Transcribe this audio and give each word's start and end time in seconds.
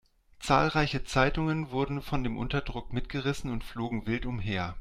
Zahlreiche 0.39 1.03
Zeitungen 1.03 1.69
wurden 1.69 2.01
von 2.01 2.23
dem 2.23 2.35
Unterdruck 2.35 2.91
mitgerissen 2.91 3.51
und 3.51 3.63
flogen 3.63 4.07
wild 4.07 4.25
umher. 4.25 4.75